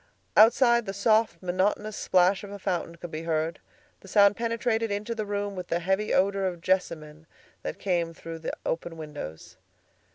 Outside 0.35 0.87
the 0.87 0.95
soft, 0.95 1.43
monotonous 1.43 1.95
splash 1.95 2.43
of 2.43 2.49
a 2.49 2.57
fountain 2.57 2.95
could 2.95 3.11
be 3.11 3.21
heard; 3.21 3.59
the 3.99 4.07
sound 4.07 4.35
penetrated 4.35 4.89
into 4.89 5.13
the 5.13 5.27
room 5.27 5.55
with 5.55 5.67
the 5.67 5.77
heavy 5.77 6.11
odor 6.11 6.47
of 6.47 6.59
jessamine 6.59 7.27
that 7.61 7.77
came 7.77 8.11
through 8.11 8.39
the 8.39 8.53
open 8.65 8.97
windows. 8.97 9.57